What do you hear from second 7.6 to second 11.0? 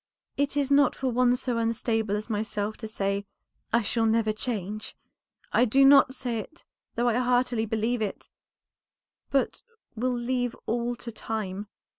believe it, but will leave all